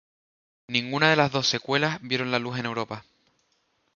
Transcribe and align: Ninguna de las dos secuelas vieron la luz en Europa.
Ninguna 0.67 1.11
de 1.11 1.15
las 1.15 1.31
dos 1.31 1.45
secuelas 1.47 1.99
vieron 2.01 2.31
la 2.31 2.39
luz 2.39 2.57
en 2.57 2.65
Europa. 2.65 3.05